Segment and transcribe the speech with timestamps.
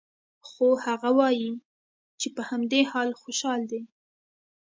[0.47, 1.51] خو هغه وايي
[2.19, 3.81] چې په همدې حال خوشحال دی